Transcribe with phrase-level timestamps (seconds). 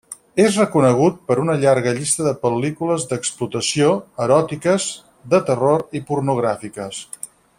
[0.43, 3.91] És reconegut per una llarga llista de pel·lícules d'explotació,
[4.27, 4.89] eròtiques,
[5.35, 7.05] de terror i pornogràfiques.